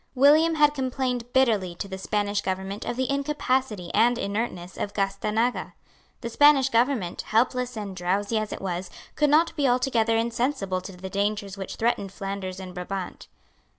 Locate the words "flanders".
12.11-12.59